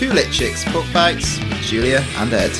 [0.00, 2.56] Two Lit Chicks Book Bites with Julia and Ed.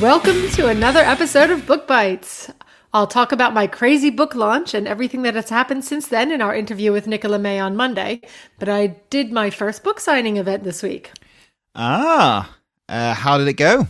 [0.00, 2.50] Welcome to another episode of Book Bites.
[2.94, 6.40] I'll talk about my crazy book launch and everything that has happened since then in
[6.40, 8.22] our interview with Nicola May on Monday.
[8.58, 11.10] But I did my first book signing event this week.
[11.74, 12.56] Ah,
[12.88, 13.86] uh, how did it go?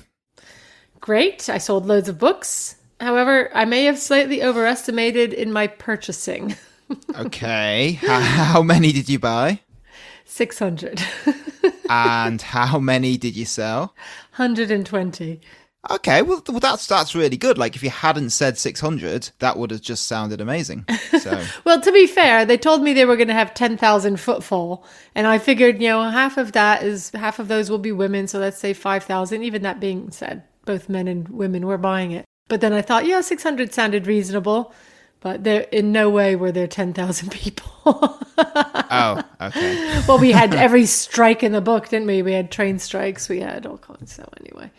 [1.00, 1.48] Great.
[1.48, 2.74] I sold loads of books.
[2.98, 6.56] However, I may have slightly overestimated in my purchasing.
[7.16, 7.92] okay.
[7.92, 8.20] how,
[8.54, 9.60] how many did you buy?
[10.24, 11.00] 600.
[11.92, 13.94] and how many did you sell?
[14.36, 15.40] 120.
[15.90, 17.58] Okay, well, well, that's that's really good.
[17.58, 20.84] Like, if you hadn't said six hundred, that would have just sounded amazing.
[21.18, 24.20] So, well, to be fair, they told me they were going to have ten thousand
[24.20, 24.86] footfall,
[25.16, 28.28] and I figured, you know, half of that is half of those will be women,
[28.28, 29.42] so let's say five thousand.
[29.42, 32.24] Even that being said, both men and women were buying it.
[32.46, 34.72] But then I thought, yeah, six hundred sounded reasonable,
[35.22, 37.70] but there in no way were there ten thousand people.
[37.86, 40.02] oh, okay.
[40.06, 42.22] well, we had every strike in the book, didn't we?
[42.22, 44.14] We had train strikes, we had all kinds.
[44.14, 44.70] So anyway.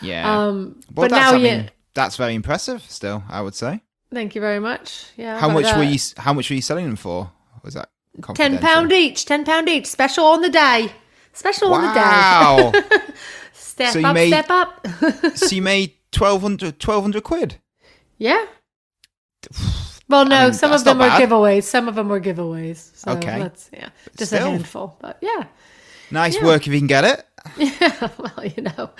[0.00, 0.46] Yeah.
[0.46, 2.82] Um, well, but now, I mean, yeah, that's very impressive.
[2.82, 3.80] Still, I would say.
[4.12, 5.06] Thank you very much.
[5.16, 5.38] Yeah.
[5.38, 5.98] How much were you?
[6.16, 7.30] How much were you selling them for?
[7.62, 7.90] Was that
[8.34, 9.24] ten pound each?
[9.24, 9.86] Ten pound each.
[9.86, 10.92] Special on the day.
[11.32, 12.56] Special wow.
[12.56, 12.98] on the day.
[13.52, 14.86] step so up, made, step up.
[15.34, 17.56] so you made 1200, 1200 quid.
[18.16, 18.46] Yeah.
[20.08, 21.28] Well, no, I mean, some of them were bad.
[21.28, 21.64] giveaways.
[21.64, 22.96] Some of them were giveaways.
[22.96, 23.40] So okay.
[23.40, 24.46] That's, yeah, just Still.
[24.46, 24.96] a handful.
[25.00, 25.46] But yeah.
[26.10, 26.44] Nice yeah.
[26.44, 27.26] work if you can get it.
[27.56, 28.90] Yeah, well, you know,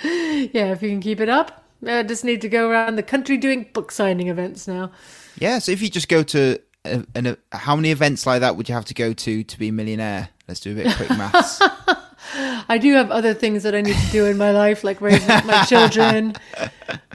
[0.53, 1.63] yeah, if you can keep it up.
[1.85, 4.91] I just need to go around the country doing book signing events now.
[5.37, 8.67] Yeah, so if you just go to a, a, how many events like that would
[8.67, 10.29] you have to go to to be a millionaire?
[10.47, 11.61] Let's do a bit of quick maths.
[12.37, 15.27] I do have other things that I need to do in my life, like raising
[15.45, 16.35] my children.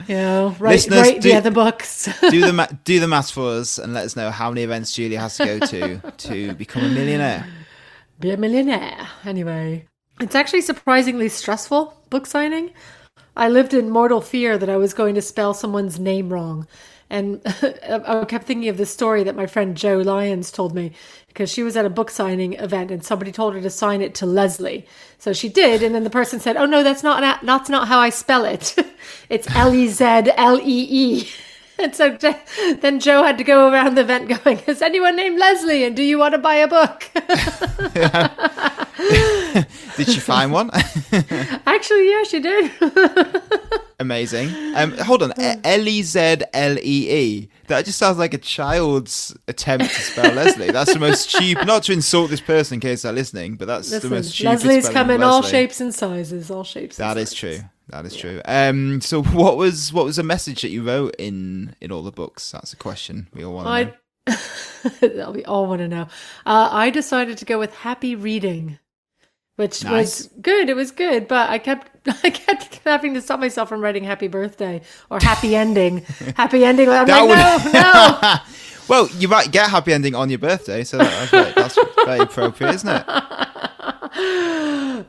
[0.08, 2.08] You know, write, write do, the other books.
[2.28, 4.92] do the ma- do the maths for us and let us know how many events
[4.92, 7.46] Julia has to go to to become a millionaire.
[8.18, 9.86] Be a millionaire, anyway.
[10.20, 12.72] It's actually surprisingly stressful book signing.
[13.36, 16.66] I lived in mortal fear that I was going to spell someone's name wrong.
[17.12, 20.92] And I kept thinking of this story that my friend Joe Lyons told me
[21.28, 24.14] because she was at a book signing event and somebody told her to sign it
[24.16, 24.86] to Leslie.
[25.18, 27.98] So she did, and then the person said, "Oh no, that's not that's not how
[27.98, 28.74] I spell it.
[29.28, 30.04] it's L E Z
[30.36, 31.28] L E E."
[31.78, 32.16] And so
[32.80, 35.82] then Joe had to go around the event going, Is anyone named Leslie?
[35.84, 37.10] And do you want to buy a book?
[39.96, 40.70] did she find one?
[41.66, 42.70] Actually, yeah, she did.
[44.02, 44.74] Amazing.
[44.74, 45.32] Um, hold on.
[45.38, 47.48] L E Z L E E.
[47.68, 50.72] That just sounds like a child's attempt to spell Leslie.
[50.72, 51.64] That's the most cheap.
[51.64, 54.46] Not to insult this person in case they're listening, but that's Listen, the most cheap.
[54.46, 56.50] Leslie's come in all shapes and sizes.
[56.50, 56.96] All shapes.
[56.96, 57.60] That is true.
[57.88, 58.20] That is yeah.
[58.20, 58.40] true.
[58.44, 62.10] Um, so what was what was the message that you wrote in in all the
[62.10, 62.50] books?
[62.50, 63.94] That's a question we all want
[64.26, 65.30] to know.
[65.32, 66.08] we all want to know.
[66.44, 68.80] Uh, I decided to go with happy reading,
[69.56, 69.92] which nice.
[69.92, 70.68] was good.
[70.68, 71.91] It was good, but I kept
[72.22, 75.98] I kept having to stop myself from writing happy birthday or happy ending.
[76.36, 76.88] happy ending.
[76.88, 77.72] I'm that like, would...
[77.72, 78.38] no, no.
[78.88, 82.74] well, you might get happy ending on your birthday, so that's very, that's very appropriate,
[82.74, 83.04] isn't it?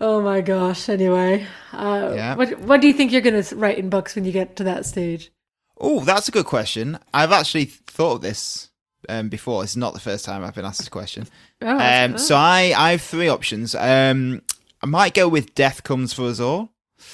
[0.02, 0.88] oh my gosh.
[0.88, 2.36] Anyway, uh, yeah.
[2.36, 4.64] what what do you think you're going to write in books when you get to
[4.64, 5.32] that stage?
[5.80, 7.00] Oh, that's a good question.
[7.14, 8.70] I've actually thought of this
[9.10, 9.64] um, before.
[9.64, 11.28] It's not the first time I've been asked this question.
[11.62, 13.74] Oh, um, so I I have three options.
[13.74, 14.44] Um,
[14.82, 16.73] I might go with Death Comes for Us All.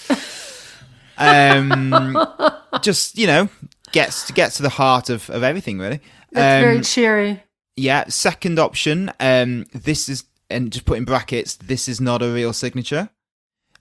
[1.18, 2.18] um,
[2.82, 3.50] just you know,
[3.92, 6.02] gets to get to the heart of of everything really.
[6.32, 7.44] It's very um, cheery.
[7.76, 8.06] Yeah.
[8.10, 9.12] Second option.
[9.20, 13.10] Um, this is and just put in brackets, this is not a real signature.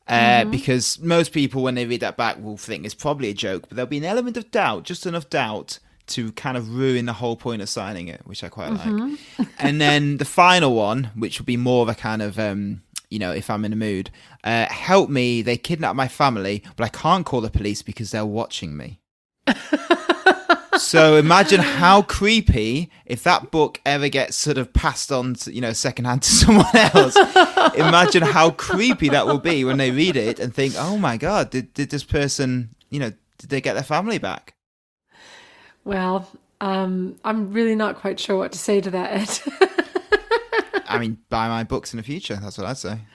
[0.06, 0.50] Uh, mm-hmm.
[0.50, 3.76] Because most people, when they read that back, will think it's probably a joke, but
[3.76, 7.36] there'll be an element of doubt, just enough doubt to kind of ruin the whole
[7.36, 9.14] point of signing it, which I quite mm-hmm.
[9.38, 9.48] like.
[9.58, 13.18] and then the final one, which will be more of a kind of, um, you
[13.18, 14.10] know, if I'm in a mood,
[14.44, 18.26] uh, help me, they kidnapped my family, but I can't call the police because they're
[18.26, 19.00] watching me.
[20.78, 25.60] so imagine how creepy if that book ever gets sort of passed on to, you
[25.60, 27.16] know, secondhand to someone else.
[27.74, 31.50] imagine how creepy that will be when they read it and think, oh my God,
[31.50, 34.54] did, did this person, you know, did they get their family back?
[35.84, 36.28] Well,
[36.60, 39.77] um, I'm really not quite sure what to say to that, Ed.
[40.88, 42.38] I mean, buy my books in the future.
[42.40, 43.00] That's what I'd say.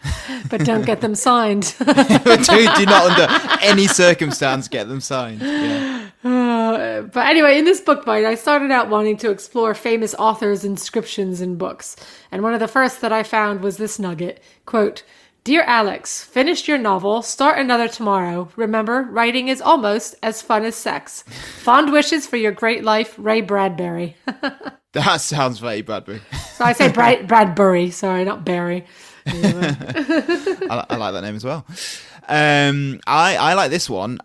[0.50, 1.76] But don't get them signed.
[1.80, 5.42] do, do not, under any circumstance, get them signed.
[5.42, 6.10] Yeah.
[6.24, 10.66] Uh, but anyway, in this book bite, I started out wanting to explore famous authors'
[10.66, 11.96] inscriptions in books.
[12.32, 15.04] And one of the first that I found was this nugget quote,
[15.44, 17.22] Dear Alex, finished your novel.
[17.22, 18.50] Start another tomorrow.
[18.56, 21.24] Remember, writing is almost as fun as sex.
[21.64, 24.16] Fond wishes for your great life, Ray Bradbury.
[24.94, 26.22] that sounds very Bradbury.
[26.54, 27.92] so I say Brad- Bradbury.
[27.92, 28.86] Sorry, not Barry.
[29.26, 31.66] I, I, like that name as well.
[32.28, 34.20] Um, I, I like this one.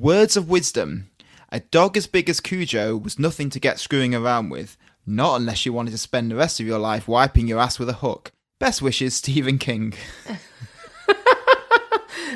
[0.00, 1.10] Words of wisdom.
[1.50, 4.76] A dog as big as Cujo was nothing to get screwing around with.
[5.06, 7.88] Not unless you wanted to spend the rest of your life wiping your ass with
[7.88, 8.32] a hook.
[8.58, 9.94] Best wishes, Stephen King.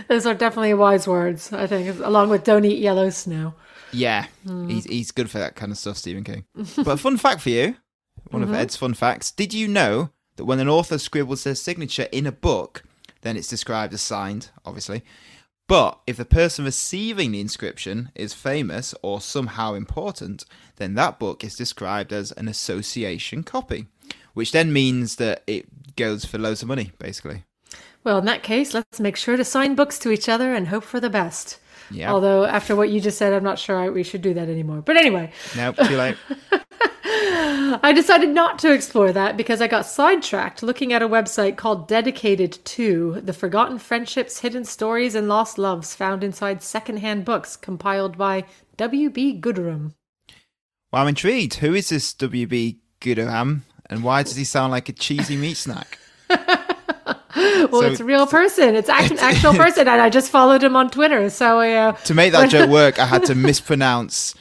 [0.09, 3.55] Those are definitely wise words, I think, along with don't eat yellow snow.
[3.93, 4.71] Yeah, mm.
[4.71, 6.45] he's, he's good for that kind of stuff, Stephen King.
[6.55, 7.77] but a fun fact for you
[8.31, 8.53] one mm-hmm.
[8.53, 9.31] of Ed's fun facts.
[9.31, 12.83] Did you know that when an author scribbles their signature in a book,
[13.23, 15.03] then it's described as signed, obviously.
[15.67, 20.45] But if the person receiving the inscription is famous or somehow important,
[20.77, 23.87] then that book is described as an association copy,
[24.33, 27.45] which then means that it goes for loads of money, basically.
[28.03, 30.85] Well, in that case, let's make sure to sign books to each other and hope
[30.85, 31.59] for the best.
[31.91, 32.13] Yeah.
[32.13, 34.83] Although, after what you just said, I'm not sure I, we should do that anymore.
[34.83, 35.33] But anyway.
[35.57, 36.17] Nope, too late.
[37.11, 41.89] I decided not to explore that because I got sidetracked looking at a website called
[41.89, 48.19] Dedicated to the Forgotten Friendships, Hidden Stories, and Lost Loves found inside secondhand books compiled
[48.19, 48.45] by
[48.77, 49.41] W.B.
[49.41, 49.95] Gooderham.
[50.93, 51.55] Well, I'm intrigued.
[51.55, 52.81] Who is this W.B.
[53.01, 55.99] Gooderham and why does he sound like a cheesy meat snack?
[57.71, 58.75] well, so, it's a real person.
[58.75, 61.31] It's an actual person, and I just followed him on Twitter.
[61.31, 64.35] So uh, to make that joke work, I had to mispronounce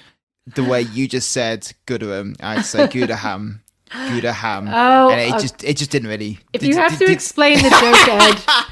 [0.56, 3.62] the way you just said Goodham, I'd say Goodaham.
[4.10, 4.68] Goodaham.
[4.68, 6.40] Oh, and it uh, just it just didn't really.
[6.52, 8.66] If did, you have did, to did, explain the joke, Ed,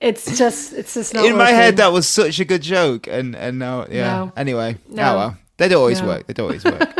[0.00, 1.26] it's just it's just not.
[1.26, 4.24] In my head, that was such a good joke, and and now yeah.
[4.24, 4.32] No.
[4.36, 5.02] Anyway, no.
[5.02, 6.08] oh well, they'd always no.
[6.08, 6.26] work.
[6.26, 6.92] They'd always work.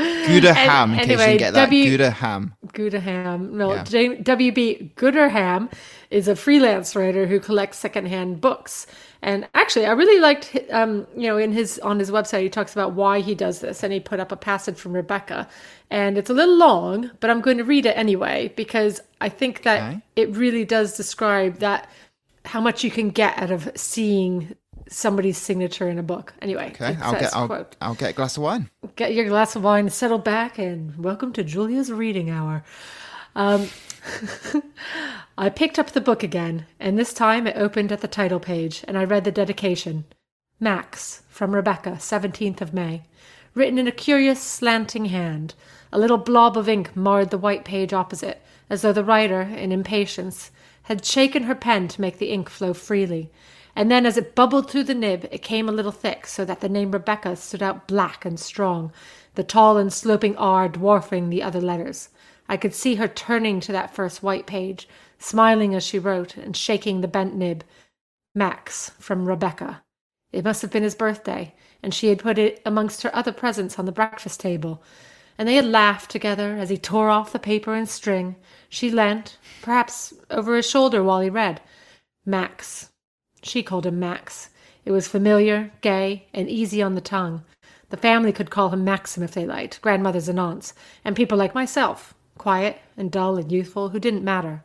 [0.00, 1.64] Gouda Ham, in anyway, case you get that.
[1.66, 2.54] W- Gouda Ham.
[2.72, 3.56] Gouda Ham.
[3.56, 3.84] No, yeah.
[3.84, 5.70] WB Gooderham
[6.10, 8.86] is a freelance writer who collects secondhand books.
[9.22, 12.72] And actually, I really liked, um, you know, in his on his website, he talks
[12.72, 15.48] about why he does this, and he put up a passage from Rebecca,
[15.90, 19.62] and it's a little long, but I'm going to read it anyway because I think
[19.62, 20.02] that okay.
[20.16, 21.88] it really does describe that
[22.44, 24.56] how much you can get out of seeing
[24.88, 26.32] somebody's signature in a book.
[26.42, 28.70] Anyway, okay, I'll get I'll, I'll, get a glass of wine.
[28.96, 32.64] Get your glass of wine, settle back, and welcome to Julia's reading hour.
[33.34, 33.68] Um,
[35.38, 38.84] I picked up the book again, and this time it opened at the title page,
[38.86, 40.04] and I read the dedication.
[40.58, 43.04] Max, from Rebecca, 17th of May.
[43.54, 45.54] Written in a curious, slanting hand.
[45.92, 49.72] A little blob of ink marred the white page opposite, as though the writer, in
[49.72, 50.50] impatience,
[50.82, 53.30] had shaken her pen to make the ink flow freely.
[53.74, 56.60] And then, as it bubbled through the nib, it came a little thick, so that
[56.60, 58.92] the name Rebecca stood out black and strong,
[59.36, 62.10] the tall and sloping R dwarfing the other letters.
[62.50, 64.88] I could see her turning to that first white page,
[65.20, 67.62] smiling as she wrote, and shaking the bent nib.
[68.34, 69.84] Max, from Rebecca.
[70.32, 73.78] It must have been his birthday, and she had put it amongst her other presents
[73.78, 74.82] on the breakfast table.
[75.38, 78.34] And they had laughed together as he tore off the paper and string.
[78.68, 81.60] She leant, perhaps over his shoulder while he read.
[82.26, 82.90] Max.
[83.44, 84.50] She called him Max.
[84.84, 87.44] It was familiar, gay, and easy on the tongue.
[87.90, 90.74] The family could call him Maxim if they liked, grandmothers and aunts,
[91.04, 94.64] and people like myself, quiet and dull and youthful, who didn't matter.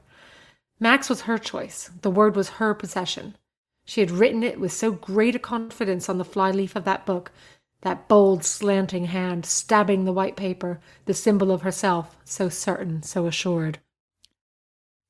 [0.80, 1.92] Max was her choice.
[2.02, 3.36] The word was her possession.
[3.84, 7.34] She had written it with so great a confidence on the flyleaf of that book,
[7.82, 13.28] that bold, slanting hand stabbing the white paper, the symbol of herself, so certain, so
[13.28, 13.80] assured.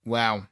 [0.03, 0.47] Wow.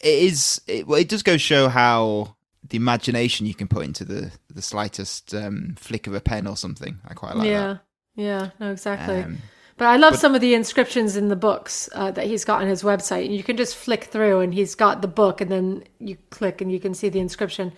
[0.00, 2.34] It is, it, well, it does go show how
[2.68, 6.56] the imagination you can put into the the slightest um, flick of a pen or
[6.56, 6.98] something.
[7.06, 7.66] I quite like yeah.
[7.66, 7.80] that.
[8.16, 9.22] Yeah, yeah, no, exactly.
[9.22, 9.38] Um,
[9.76, 12.62] but I love but, some of the inscriptions in the books uh, that he's got
[12.62, 13.26] on his website.
[13.26, 16.60] And you can just flick through and he's got the book and then you click
[16.60, 17.72] and you can see the inscription.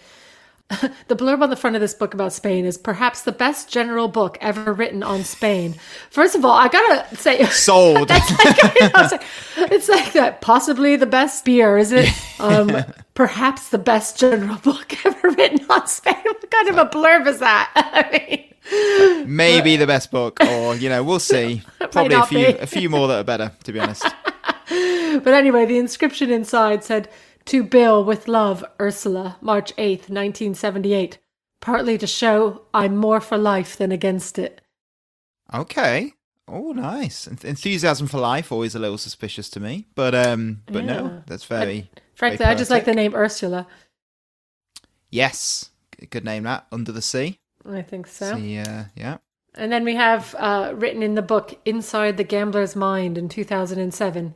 [1.09, 4.09] the blurb on the front of this book about Spain is perhaps the best general
[4.09, 5.75] book ever written on Spain.
[6.11, 8.09] First of all, I gotta say, sold.
[8.09, 8.23] like,
[8.81, 9.09] you know,
[9.57, 10.41] it's, like, that.
[10.41, 12.09] Possibly the best beer, is it?
[12.41, 16.17] Um, perhaps the best general book ever written on Spain.
[16.23, 17.71] What kind of a blurb is that?
[17.75, 21.63] I mean, Maybe the best book, or you know, we'll see.
[21.91, 24.03] Probably a few, a few more that are better, to be honest.
[24.03, 27.11] but anyway, the inscription inside said,
[27.47, 31.19] "To Bill with love, Ursula, March eighth, nineteen seventy-eight."
[31.61, 34.61] Partly to show I'm more for life than against it.
[35.53, 36.13] Okay.
[36.47, 37.27] Oh, nice.
[37.27, 40.93] Enthusiasm for life always a little suspicious to me, but um, but yeah.
[40.95, 41.91] no, that's very.
[41.97, 43.67] I, frankly, very I just like the name Ursula.
[45.11, 45.71] Yes,
[46.11, 46.67] good name that.
[46.71, 47.39] Under the sea.
[47.65, 48.37] I think so.
[48.37, 49.19] Yeah, yeah.
[49.55, 54.35] And then we have uh, written in the book Inside the Gambler's Mind in 2007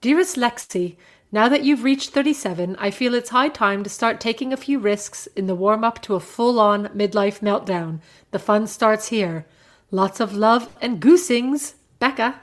[0.00, 0.96] Dearest Lexi,
[1.32, 4.78] now that you've reached 37, I feel it's high time to start taking a few
[4.78, 8.00] risks in the warm up to a full on midlife meltdown.
[8.30, 9.46] The fun starts here.
[9.90, 12.40] Lots of love and goosings, Becca.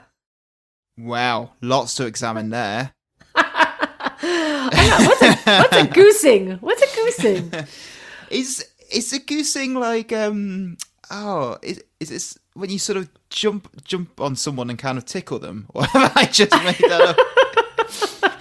[0.98, 2.92] Wow, lots to examine there.
[3.34, 6.52] what's a what's a goosing?
[6.58, 7.52] What's a goosing?
[8.30, 10.76] Is is a goosing like um
[11.10, 15.04] oh is is this when you sort of jump jump on someone and kind of
[15.04, 15.66] tickle them?
[15.74, 17.16] Or have I just made that up?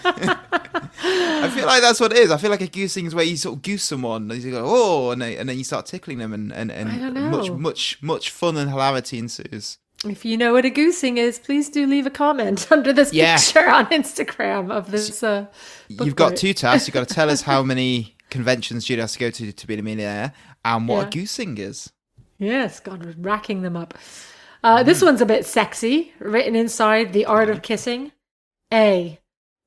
[0.06, 2.32] I feel like that's what it is.
[2.32, 4.64] I feel like a goosing is where you sort of goose someone and you go,
[4.66, 8.30] oh, and, they, and then you start tickling them and, and, and much, much, much
[8.30, 9.78] fun and hilarity ensues.
[10.06, 13.38] If you know what a goosing is, please do leave a comment under this Yeah.
[13.38, 15.24] picture on Instagram of this.
[15.24, 15.48] Uh,
[15.88, 16.88] You've got two tasks.
[16.88, 19.76] You've got to tell us how many conventions Judy has to go to to be
[19.76, 20.34] a millionaire
[20.66, 21.08] and what Yeah.
[21.08, 21.92] a goosing is.
[22.40, 23.94] Yes, God, we're racking them up.
[24.64, 26.14] Uh, this one's a bit sexy.
[26.20, 28.12] Written inside The Art of Kissing.
[28.74, 29.20] A.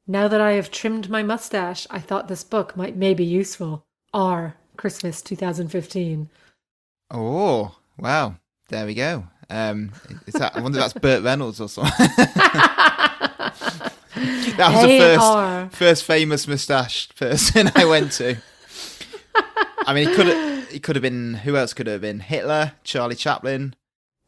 [0.06, 3.84] Now that I have trimmed my mustache, I thought this book might may be useful.
[4.14, 4.56] R.
[4.76, 6.28] Christmas 2015.
[7.10, 8.36] Oh, wow.
[8.68, 9.26] There we go.
[9.50, 9.92] Um,
[10.26, 11.92] is that, I wonder if that's Burt Reynolds or something.
[12.16, 13.92] that
[14.58, 15.70] was the first, R.
[15.70, 18.36] first famous mustached person I went to.
[19.86, 22.20] I mean, he could have, he could have been, who else could it have been?
[22.20, 23.74] Hitler, Charlie Chaplin.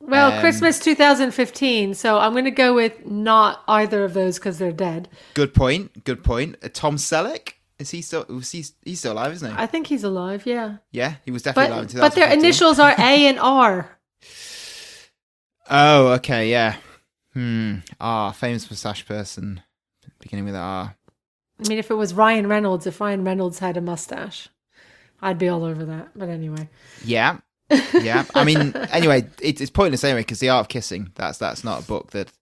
[0.08, 1.94] Well, Um, Christmas 2015.
[1.94, 5.08] So I'm going to go with not either of those because they're dead.
[5.34, 6.04] Good point.
[6.04, 6.56] Good point.
[6.62, 7.54] Uh, Tom Selleck.
[7.78, 8.24] Is he still?
[8.28, 9.56] Was he, he's still alive, isn't he?
[9.56, 10.78] I think he's alive, yeah.
[10.90, 11.86] yeah, he was definitely alive.
[11.86, 13.98] But, in but their initials are A and R.
[15.70, 16.76] Oh, okay, yeah.
[17.34, 17.76] Hmm.
[18.00, 19.62] Ah, famous moustache person,
[20.18, 20.96] beginning with R.
[21.62, 24.48] I mean, if it was Ryan Reynolds, if Ryan Reynolds had a mustache,
[25.20, 26.08] I'd be all over that.
[26.16, 26.68] But anyway.
[27.04, 27.38] Yeah,
[27.70, 28.24] yeah.
[28.34, 31.12] I mean, anyway, it, it's pointless anyway because the art of kissing.
[31.14, 32.32] That's that's not a book that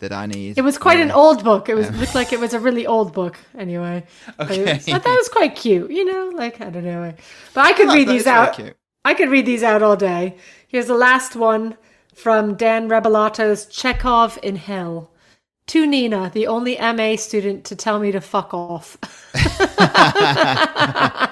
[0.00, 0.56] that I need.
[0.58, 1.68] It was quite an old book.
[1.68, 3.36] It was looked like it was a really old book.
[3.58, 4.04] Anyway,
[4.40, 4.60] Okay.
[4.74, 5.90] was- I thought it was quite cute.
[5.90, 7.12] You know, like I don't know,
[7.54, 8.60] but I could That- read these out.
[9.04, 10.36] I could read these out all day.
[10.68, 11.76] Here's the last one
[12.14, 15.10] from Dan Rebelato's Chekhov in Hell.
[15.68, 18.96] To Nina, the only MA student to tell me to fuck off.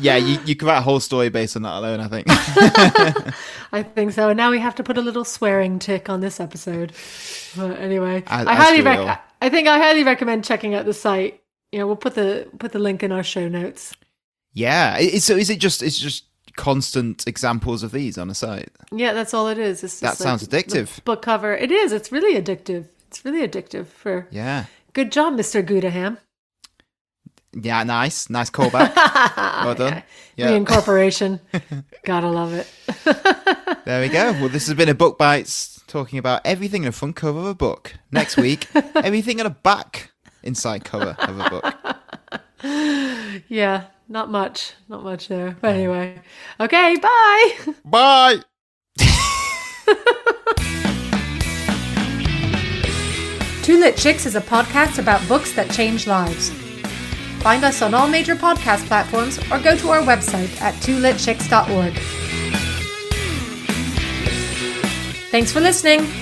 [0.00, 2.00] Yeah, you you could write a whole story based on that alone.
[2.00, 2.26] I think.
[3.72, 4.28] I think so.
[4.30, 6.92] And now we have to put a little swearing tick on this episode.
[7.56, 11.40] But anyway, As- I highly rec- I think I highly recommend checking out the site.
[11.72, 13.94] You know, we'll put the put the link in our show notes.
[14.52, 14.94] yeah.
[14.96, 16.24] i- Is, so is it just it's just
[16.56, 18.70] constant examples of these on a site?
[18.92, 19.84] Yeah, that's all it is.
[19.84, 21.02] It's just That sounds addictive.
[21.04, 21.54] Book cover.
[21.54, 21.92] It is.
[21.92, 22.86] It's really addictive.
[23.08, 23.86] It's really addictive.
[23.86, 24.64] For Yeah.
[24.92, 26.18] good job, Mister Gudaham.
[27.52, 27.82] Yeah.
[27.84, 28.30] Nice.
[28.30, 28.94] Nice callback.
[29.64, 30.02] well done.
[30.36, 30.48] Yeah.
[30.48, 31.40] Reincorporation.
[32.04, 32.66] Gotta love it.
[33.86, 34.32] There we go.
[34.32, 37.46] Well, this has been a Book Bites talking about everything in a front cover of
[37.46, 37.94] a book.
[38.12, 43.42] Next week, everything in a back inside cover of a book.
[43.48, 44.74] Yeah, not much.
[44.88, 45.56] Not much there.
[45.60, 46.20] But anyway.
[46.60, 47.54] Okay, bye.
[47.84, 48.42] Bye.
[53.62, 56.50] Two Lit Chicks is a podcast about books that change lives.
[57.40, 61.94] Find us on all major podcast platforms or go to our website at twolitchicks.org.
[65.30, 66.19] Thanks for listening.